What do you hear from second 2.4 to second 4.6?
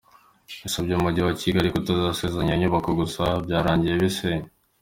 iyo nyubako gusa byarangiye bisenywe.